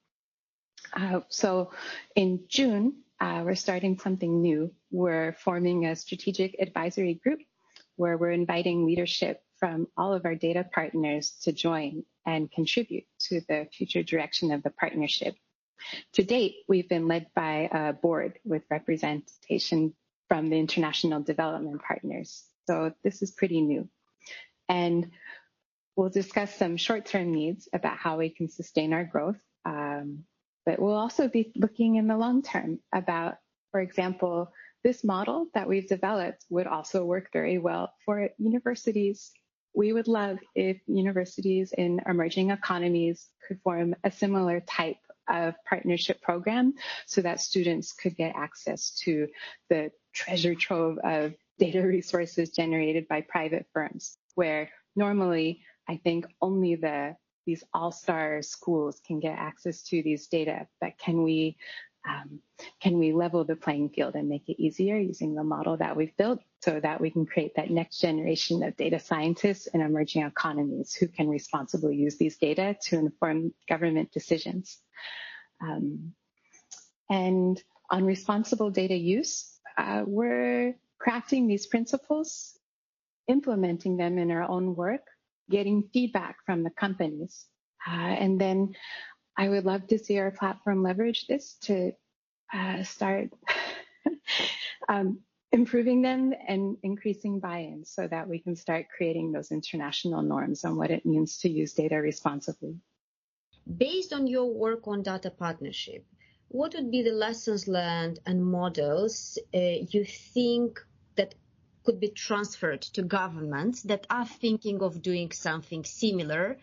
[0.94, 1.70] Uh, so
[2.16, 4.74] in June, uh, we're starting something new.
[4.90, 7.38] We're forming a strategic advisory group
[7.94, 13.40] where we're inviting leadership from all of our data partners to join and contribute to
[13.48, 15.36] the future direction of the partnership.
[16.14, 19.94] To date, we've been led by a board with representation
[20.26, 22.44] from the international development partners.
[22.66, 23.88] So this is pretty new.
[24.68, 25.12] And
[25.94, 29.38] we'll discuss some short-term needs about how we can sustain our growth.
[29.64, 30.24] Um,
[30.64, 33.36] but we'll also be looking in the long term about,
[33.70, 34.52] for example,
[34.84, 39.32] this model that we've developed would also work very well for universities.
[39.74, 44.98] We would love if universities in emerging economies could form a similar type
[45.28, 46.74] of partnership program
[47.06, 49.28] so that students could get access to
[49.70, 56.74] the treasure trove of data resources generated by private firms, where normally I think only
[56.74, 61.56] the these all-star schools can get access to these data, but can we
[62.08, 62.40] um,
[62.80, 66.16] can we level the playing field and make it easier using the model that we've
[66.16, 70.94] built so that we can create that next generation of data scientists in emerging economies
[70.94, 74.78] who can responsibly use these data to inform government decisions.
[75.60, 76.12] Um,
[77.08, 82.58] and on responsible data use, uh, we're crafting these principles,
[83.28, 85.02] implementing them in our own work,
[85.50, 87.46] getting feedback from the companies.
[87.86, 88.74] Uh, and then
[89.36, 91.92] I would love to see our platform leverage this to
[92.52, 93.30] uh, start
[94.88, 95.20] um,
[95.52, 100.76] improving them and increasing buy-in so that we can start creating those international norms on
[100.76, 102.76] what it means to use data responsibly.
[103.76, 106.04] Based on your work on data partnership,
[106.48, 109.58] what would be the lessons learned and models uh,
[109.90, 110.80] you think
[111.16, 111.34] that
[111.84, 116.58] could be transferred to governments that are thinking of doing something similar?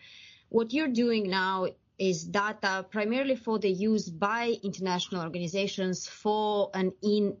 [0.48, 6.92] What you're doing now is data primarily for the use by international organizations for an
[7.02, 7.36] in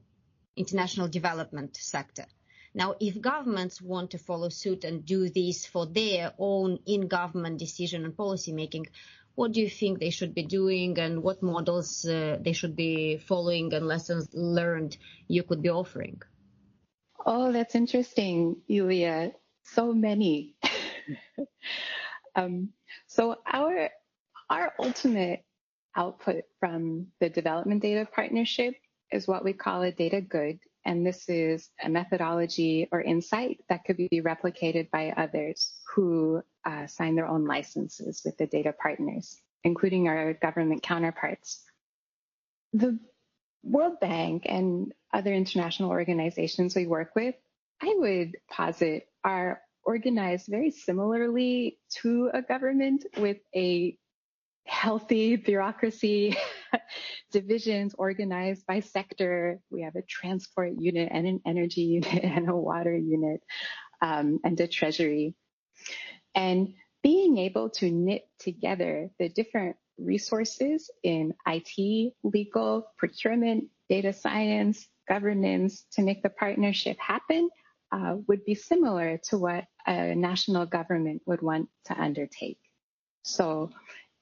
[0.56, 2.26] international development sector.
[2.74, 8.04] Now, if governments want to follow suit and do this for their own in-government decision
[8.04, 8.86] and policy making,
[9.34, 13.16] what do you think they should be doing and what models uh, they should be
[13.16, 16.20] following and lessons learned you could be offering?
[17.26, 19.32] Oh, that's interesting, Iulia.
[19.64, 20.56] So many.
[22.34, 22.70] um,
[23.06, 23.90] so our
[24.48, 25.44] our ultimate
[25.96, 28.74] output from the development data partnership
[29.12, 30.58] is what we call a data good.
[30.84, 36.86] And this is a methodology or insight that could be replicated by others who uh,
[36.86, 41.62] sign their own licenses with the data partners, including our government counterparts.
[42.72, 42.98] The
[43.62, 47.34] World Bank and other international organizations we work with,
[47.82, 53.96] I would posit are organized very similarly to a government with a
[54.66, 56.36] healthy bureaucracy,
[57.32, 59.60] divisions organized by sector.
[59.70, 63.42] We have a transport unit and an energy unit and a water unit
[64.00, 65.34] um, and a treasury.
[66.34, 74.86] And being able to knit together the different resources in IT, legal, procurement, data science,
[75.10, 77.50] governance to make the partnership happen
[77.90, 82.60] uh, would be similar to what a national government would want to undertake.
[83.22, 83.70] So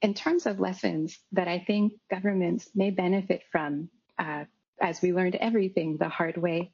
[0.00, 4.44] in terms of lessons that I think governments may benefit from, uh,
[4.80, 6.72] as we learned everything the hard way,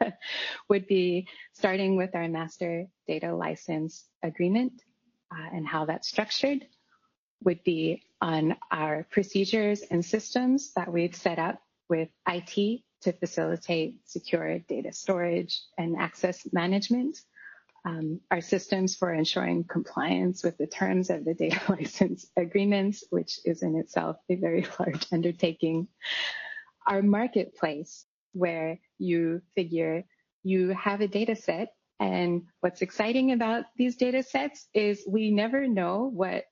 [0.68, 4.82] would be starting with our master data license agreement
[5.32, 6.66] uh, and how that's structured,
[7.42, 13.96] would be on our procedures and systems that we've set up with IT to facilitate
[14.04, 17.18] secure data storage and access management
[17.86, 23.38] um, our systems for ensuring compliance with the terms of the data license agreements, which
[23.44, 25.86] is in itself a very large undertaking.
[26.86, 30.04] Our marketplace, where you figure
[30.42, 35.66] you have a data set and what's exciting about these data sets is we never
[35.66, 36.44] know what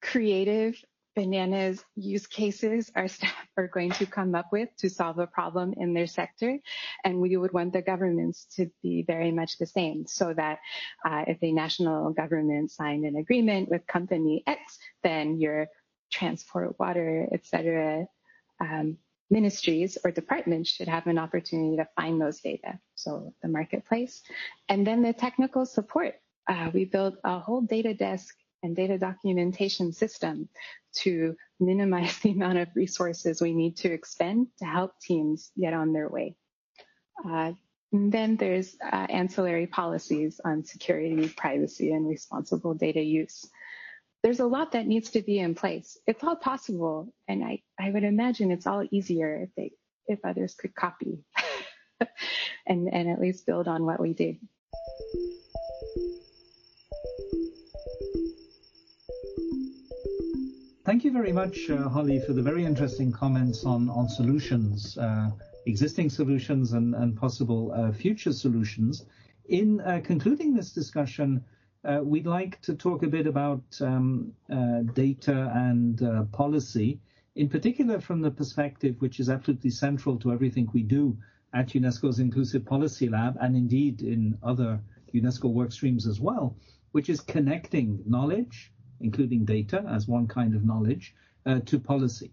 [0.00, 0.76] creative
[1.14, 5.74] bananas use cases our staff are going to come up with to solve a problem
[5.76, 6.58] in their sector.
[7.04, 10.58] And we would want the governments to be very much the same so that
[11.04, 15.68] uh, if a national government signed an agreement with company X, then your
[16.10, 18.06] transport, water, etc.
[18.60, 18.98] Um,
[19.30, 22.78] ministries or departments should have an opportunity to find those data.
[22.94, 24.22] So the marketplace.
[24.68, 26.14] And then the technical support.
[26.48, 30.48] Uh, we built a whole data desk and data documentation system
[30.94, 35.92] to minimize the amount of resources we need to expend to help teams get on
[35.92, 36.36] their way.
[37.26, 37.52] Uh,
[37.92, 43.46] then there's uh, ancillary policies on security, privacy, and responsible data use.
[44.22, 45.98] There's a lot that needs to be in place.
[46.06, 49.72] It's all possible, and I, I would imagine it's all easier if they
[50.06, 51.18] if others could copy
[52.66, 54.38] and, and at least build on what we did.
[60.84, 65.30] Thank you very much, uh, Holly, for the very interesting comments on, on solutions uh,
[65.64, 69.06] existing solutions and, and possible uh, future solutions.
[69.48, 71.44] In uh, concluding this discussion,
[71.84, 76.02] uh, we'd like to talk a bit about um, uh, data and
[76.32, 76.98] policy,
[77.36, 81.16] in particular from the perspective which is absolutely central to everything we do
[81.54, 84.80] at UNESCO's Inclusive Policy Lab, and indeed in other
[85.14, 86.56] UNESCO work streams as well,
[86.90, 88.72] which is connecting knowledge,
[89.02, 91.14] including data as one kind of knowledge,
[91.46, 92.32] uh, to policy.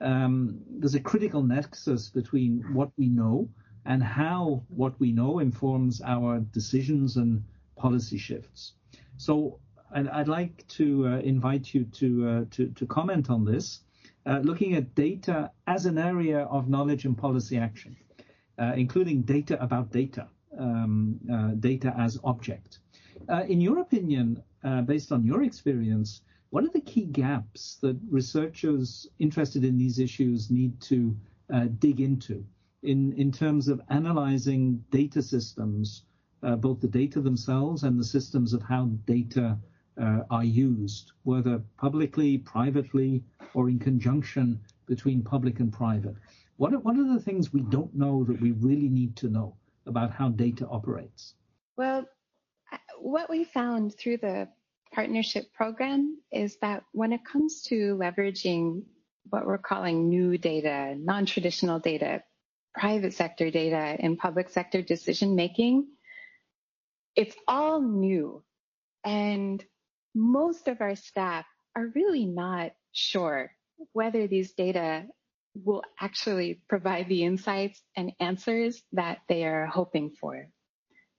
[0.00, 3.48] Um, there's a critical nexus between what we know
[3.84, 7.42] and how what we know informs our decisions and
[7.76, 8.74] policy shifts.
[9.16, 9.58] So
[9.92, 13.80] I'd, I'd like to uh, invite you to, uh, to, to comment on this,
[14.26, 17.96] uh, looking at data as an area of knowledge and policy action,
[18.58, 22.78] uh, including data about data, um, uh, data as object.
[23.28, 24.42] Uh, in your opinion,
[24.86, 30.50] based on your experience, what are the key gaps that researchers interested in these issues
[30.50, 31.16] need to
[31.78, 32.44] dig into
[32.82, 36.04] in, in terms of analyzing data systems
[36.42, 39.58] uh, both the data themselves and the systems of how data
[40.00, 43.22] uh, are used, whether publicly, privately,
[43.54, 46.14] or in conjunction between public and private.
[46.56, 49.56] What are, what are the things we don't know that we really need to know
[49.86, 51.34] about how data operates?
[51.76, 52.06] Well,
[53.00, 54.48] what we found through the
[54.92, 58.82] partnership program is that when it comes to leveraging
[59.30, 62.22] what we're calling new data, non-traditional data,
[62.74, 65.86] private sector data in public sector decision making,
[67.16, 68.42] it's all new.
[69.04, 69.64] And
[70.14, 71.44] most of our staff
[71.76, 73.50] are really not sure
[73.92, 75.06] whether these data
[75.54, 80.48] will actually provide the insights and answers that they are hoping for.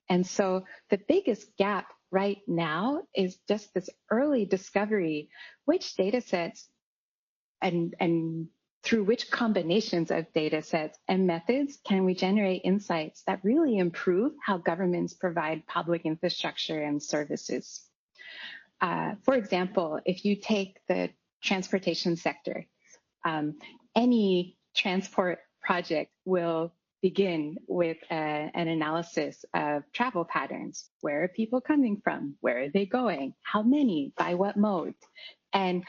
[0.10, 5.30] And so the biggest gap right now is just this early discovery,
[5.66, 6.68] which data sets
[7.62, 8.48] and, and
[8.84, 14.34] through which combinations of data sets and methods can we generate insights that really improve
[14.44, 17.86] how governments provide public infrastructure and services?
[18.82, 21.10] Uh, for example, if you take the
[21.44, 22.66] transportation sector,
[23.26, 23.56] um,
[23.96, 30.90] any transport project will begin with a, an analysis of travel patterns.
[31.02, 32.36] Where are people coming from?
[32.42, 33.34] Where are they going?
[33.42, 34.14] How many?
[34.18, 34.96] By what mode?
[35.54, 35.84] And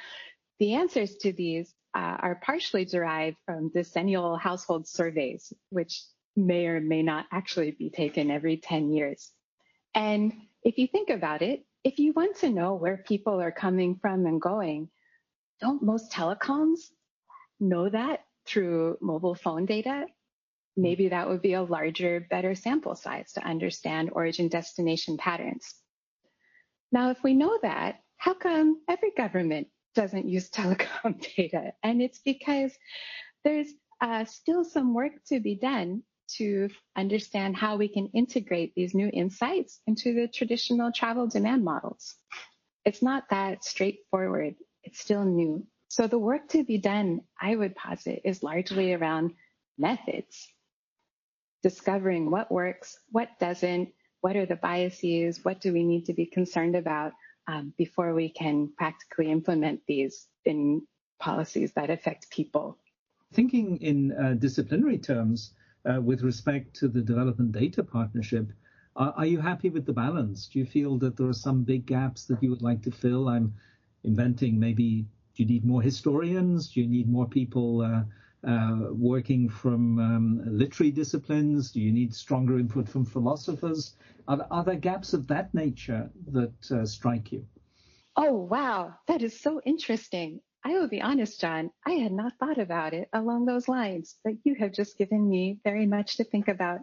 [0.59, 6.03] the answers to these uh, are partially derived from decennial household surveys, which
[6.37, 9.33] may or may not actually be taken every 10 years.
[9.95, 10.33] And
[10.63, 14.27] if you think about it, if you want to know where people are coming from
[14.27, 14.89] and going,
[15.61, 16.79] don't most telecoms
[17.59, 20.07] know that through mobile phone data?
[20.81, 25.75] Maybe that would be a larger, better sample size to understand origin destination patterns.
[26.93, 31.73] Now, if we know that, how come every government doesn't use telecom data.
[31.83, 32.73] And it's because
[33.45, 33.69] there's
[34.01, 36.03] uh, still some work to be done
[36.37, 42.15] to understand how we can integrate these new insights into the traditional travel demand models.
[42.85, 44.55] It's not that straightforward.
[44.85, 45.67] It's still new.
[45.89, 49.35] So the work to be done, I would posit, is largely around
[49.77, 50.47] methods,
[51.63, 53.91] discovering what works, what doesn't,
[54.21, 57.13] what are the biases, what do we need to be concerned about,
[57.47, 60.83] um, before we can practically implement these in
[61.19, 62.79] policies that affect people.
[63.33, 65.55] Thinking in uh, disciplinary terms,
[65.89, 68.53] uh, with respect to the development data partnership,
[68.97, 70.47] are, are, you happy with the balance?
[70.47, 73.29] Do you feel that there are some big gaps that you would like to fill?
[73.29, 73.55] I'm
[74.05, 76.69] inventing maybe, do you need more historians?
[76.73, 78.05] Do you need more people uh, uh,
[78.43, 81.71] working from um, literary disciplines?
[81.71, 83.95] Do you need stronger input from philosophers?
[84.29, 87.47] Are, are there gaps of that nature that uh, strike you?
[88.17, 88.95] Oh, wow.
[89.07, 90.41] That is so interesting.
[90.65, 94.35] I will be honest, John, I had not thought about it along those lines, but
[94.45, 96.81] you have just given me very much to think about.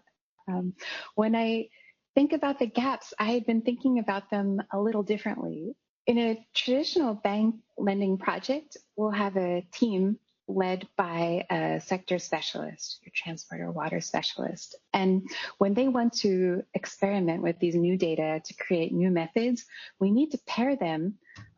[0.48, 0.74] Um,
[1.16, 1.70] when I
[2.16, 5.76] think about the gaps, I had been thinking about them a little differently.
[6.08, 13.00] In a traditional bank lending project, we'll have a team led by a sector specialist,
[13.04, 14.76] your transport or water specialist.
[14.94, 19.66] And when they want to experiment with these new data to create new methods,
[20.00, 21.16] we need to pair them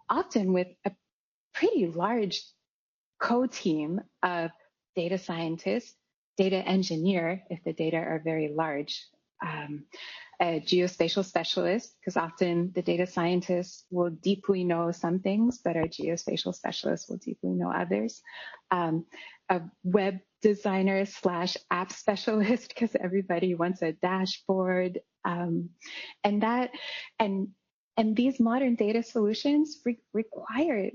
[0.10, 0.92] often with a
[1.54, 2.42] pretty large
[3.20, 4.50] co-team of
[4.96, 5.94] data scientists,
[6.38, 9.06] data engineer, if the data are very large,
[9.46, 9.86] um,
[10.42, 15.84] a geospatial specialist, because often the data scientists will deeply know some things, but our
[15.84, 18.22] geospatial specialists will deeply know others.
[18.72, 19.06] Um,
[19.50, 25.00] a web designer slash app specialist, because everybody wants a dashboard.
[25.26, 25.72] Um,
[26.24, 26.72] and that,
[27.20, 27.50] and,
[27.98, 30.92] and these modern data solutions re- require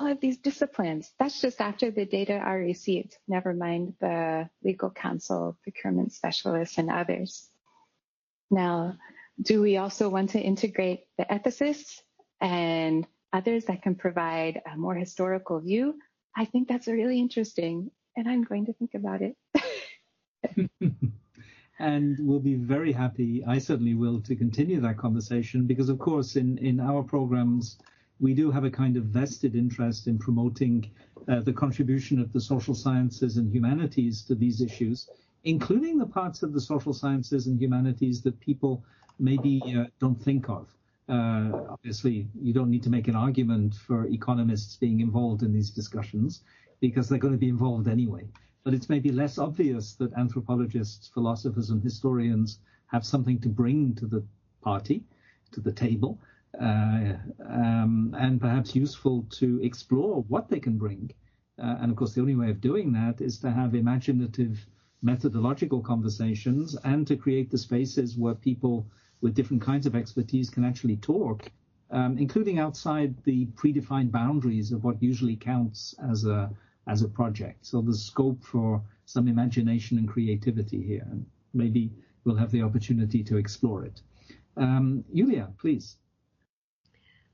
[0.00, 1.12] all of these disciplines.
[1.20, 6.90] That's just after the data are received, never mind the legal counsel, procurement specialists, and
[6.90, 7.48] others.
[8.50, 8.96] Now,
[9.40, 12.00] do we also want to integrate the ethicists
[12.40, 15.98] and others that can provide a more historical view?
[16.36, 19.36] I think that's really interesting, and I'm going to think about it.
[21.78, 26.36] and we'll be very happy, I certainly will, to continue that conversation because, of course,
[26.36, 27.78] in, in our programs,
[28.20, 30.90] we do have a kind of vested interest in promoting
[31.28, 35.08] uh, the contribution of the social sciences and humanities to these issues,
[35.46, 38.84] including the parts of the social sciences and humanities that people
[39.20, 40.68] maybe uh, don't think of.
[41.08, 45.70] Uh, obviously, you don't need to make an argument for economists being involved in these
[45.70, 46.42] discussions
[46.80, 48.26] because they're going to be involved anyway.
[48.64, 54.06] But it's maybe less obvious that anthropologists, philosophers, and historians have something to bring to
[54.06, 54.24] the
[54.62, 55.04] party,
[55.52, 56.18] to the table,
[56.60, 57.12] uh,
[57.48, 61.12] um, and perhaps useful to explore what they can bring.
[61.62, 64.66] Uh, and of course, the only way of doing that is to have imaginative
[65.02, 68.86] methodological conversations and to create the spaces where people
[69.20, 71.50] with different kinds of expertise can actually talk,
[71.90, 76.50] um, including outside the predefined boundaries of what usually counts as a
[76.88, 77.66] as a project.
[77.66, 81.90] So there's scope for some imagination and creativity here, and maybe
[82.24, 84.02] we'll have the opportunity to explore it.
[84.56, 85.96] Um, Iulia, please.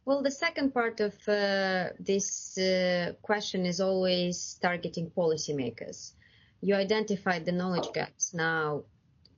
[0.05, 6.13] Well, the second part of uh, this uh, question is always targeting policymakers.
[6.65, 8.33] You identified the knowledge gaps.
[8.33, 8.85] Now,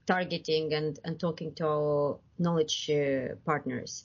[0.07, 4.05] targeting and, and talking to our knowledge uh, partners.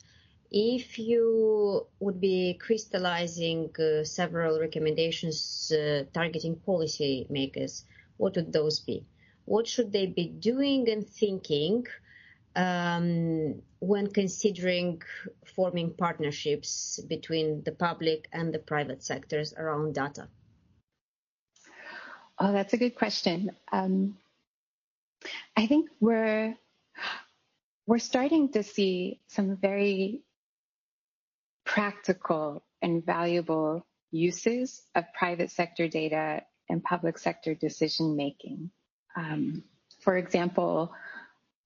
[0.51, 7.83] If you would be crystallizing uh, several recommendations uh, targeting policy makers,
[8.15, 9.05] what would those be?
[9.43, 11.85] What should they be doing and thinking
[12.55, 15.01] um, when considering
[15.45, 20.29] forming partnerships between the public and the private sectors around data?
[22.39, 23.51] Oh, that's a good question.
[23.71, 24.17] Um,
[25.57, 26.55] I think we're
[27.85, 30.21] we're starting to see some very
[31.65, 38.71] practical and valuable uses of private sector data and public sector decision making.
[39.17, 39.63] Um,
[39.99, 40.93] for example,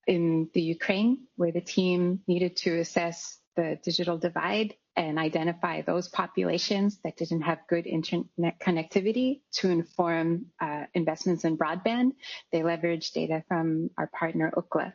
[0.07, 6.07] in the Ukraine, where the team needed to assess the digital divide and identify those
[6.07, 12.11] populations that didn't have good internet connectivity to inform uh, investments in broadband.
[12.51, 14.93] They leveraged data from our partner Ookla.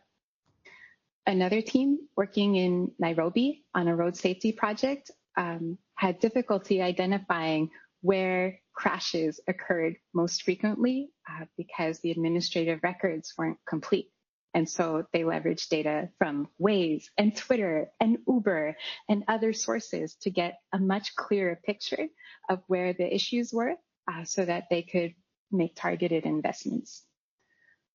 [1.27, 8.61] Another team working in Nairobi on a road safety project um, had difficulty identifying where
[8.73, 14.11] crashes occurred most frequently uh, because the administrative records weren't complete.
[14.55, 18.77] And so they leverage data from Waze and Twitter and Uber
[19.09, 22.09] and other sources to get a much clearer picture
[22.49, 23.75] of where the issues were
[24.11, 25.15] uh, so that they could
[25.53, 27.05] make targeted investments.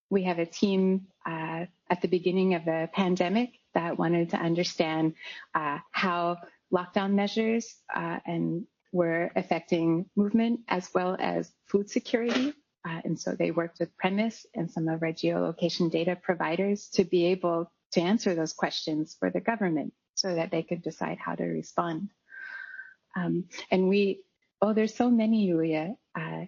[0.10, 5.16] We have a team uh, at the beginning of the pandemic that wanted to understand
[5.56, 6.38] uh, how
[6.72, 12.54] lockdown measures uh, and were affecting movement as well as food security
[12.86, 17.04] uh, and so they worked with Premise and some of our geolocation data providers to
[17.04, 21.36] be able to answer those questions for the government so that they could decide how
[21.36, 22.10] to respond.
[23.16, 24.22] Um, and we,
[24.62, 25.96] oh, there's so many, Iulia.
[26.20, 26.46] Uh,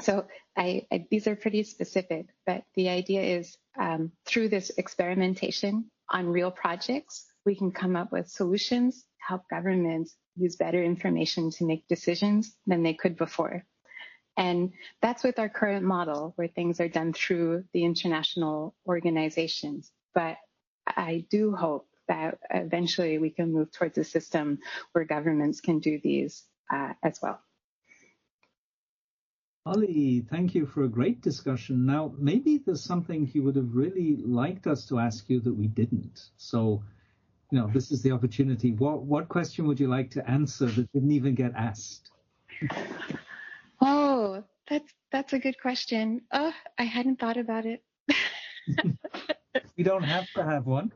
[0.00, 5.90] so I, I, these are pretty specific, but the idea is um, through this experimentation
[6.10, 11.50] on real projects, we can come up with solutions to help governments use better information
[11.50, 13.64] to make decisions than they could before.
[14.36, 19.90] And that's with our current model where things are done through the international organizations.
[20.14, 20.36] But
[20.86, 24.58] I do hope that eventually we can move towards a system
[24.92, 27.40] where governments can do these uh, as well.
[29.66, 31.84] Holly, thank you for a great discussion.
[31.84, 35.66] Now, maybe there's something you would have really liked us to ask you that we
[35.66, 36.28] didn't.
[36.36, 36.84] So,
[37.50, 38.70] you know, this is the opportunity.
[38.72, 42.10] What what question would you like to answer that didn't even get asked?
[44.26, 46.22] Oh, that's that's a good question.
[46.32, 47.80] Oh, I hadn't thought about it.
[49.78, 50.90] we don't have to have one,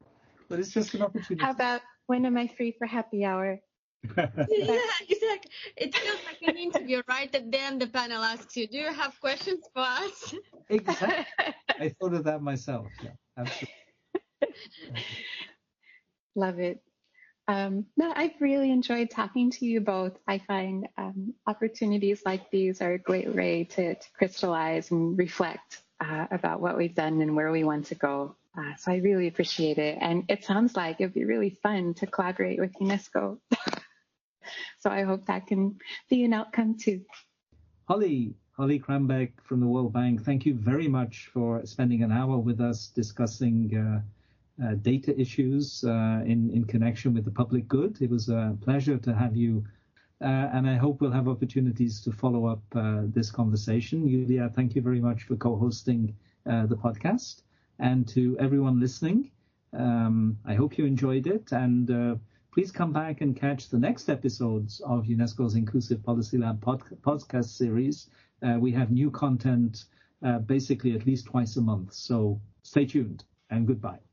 [0.49, 1.45] but it's just an opportunity.
[1.45, 3.61] How about when am I free for happy hour?
[4.17, 5.51] yeah, exactly.
[5.77, 7.33] It feels like an interview, right?
[7.33, 10.35] And then the panel asks you, "Do you have questions for us?"
[10.69, 11.25] exactly.
[11.79, 12.91] I thought of that myself.
[13.01, 13.69] Yeah, absolutely.
[16.35, 16.83] Love it.
[17.51, 20.17] Um, no, I've really enjoyed talking to you both.
[20.29, 25.83] I find um, opportunities like these are a great way to, to crystallize and reflect
[25.99, 28.37] uh, about what we've done and where we want to go.
[28.57, 29.99] Uh, so I really appreciate it.
[30.01, 33.41] And it sounds like it'd be really fun to collaborate with UNESCO.
[34.79, 35.75] so I hope that can
[36.09, 37.01] be an outcome too.
[37.89, 42.39] Holly, Holly Krambeck from the World Bank, thank you very much for spending an hour
[42.39, 44.03] with us discussing uh,
[44.83, 48.01] data issues uh, in, in connection with the public good.
[48.01, 49.65] It was a pleasure to have you,
[50.21, 54.09] uh, and I hope we'll have opportunities to follow up uh, this conversation.
[54.09, 56.15] Iulia, thank you very much for co-hosting
[56.47, 57.43] uh, the podcast.
[57.79, 59.31] And to everyone listening,
[59.73, 62.21] um, I hope you enjoyed it, and
[62.53, 67.57] please come back and catch the next episodes of UNESCO's Inclusive Policy Lab pod- podcast
[67.57, 68.11] series
[68.43, 69.85] uh, we have new content
[70.23, 71.93] uh, basically at least twice a month.
[71.93, 74.10] So stay tuned and goodbye.